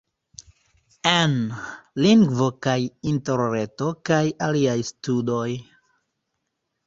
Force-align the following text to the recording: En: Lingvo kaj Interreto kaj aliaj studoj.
En: 1.09 1.33
Lingvo 2.05 2.47
kaj 2.67 2.75
Interreto 3.11 3.91
kaj 4.09 4.23
aliaj 4.49 4.77
studoj. 4.93 5.47